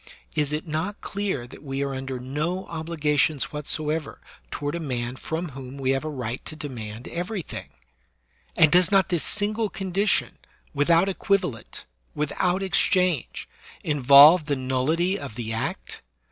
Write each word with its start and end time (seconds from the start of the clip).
Is 0.33 0.51
it 0.51 0.65
not 0.65 0.99
clear 1.01 1.45
that 1.45 1.61
we 1.61 1.83
are 1.83 1.93
under 1.93 2.19
no 2.19 2.65
obli 2.71 2.97
gations 2.97 3.43
whatsoever 3.53 4.19
toward 4.49 4.73
a 4.73 4.79
man 4.79 5.15
from 5.15 5.49
whom 5.49 5.77
we 5.77 5.91
have 5.91 6.03
a 6.03 6.09
right 6.09 6.43
to 6.45 6.55
demand 6.55 7.07
everything? 7.09 7.69
And 8.57 8.71
does 8.71 8.91
not 8.91 9.09
this 9.09 9.23
single 9.23 9.69
condition, 9.69 10.39
without 10.73 11.07
equivalent, 11.07 11.85
without 12.15 12.63
exchange, 12.63 13.47
involve 13.83 14.45
the 14.47 14.55
nullity 14.55 15.19
of 15.19 15.35
the 15.35 15.53
act 15.53 16.01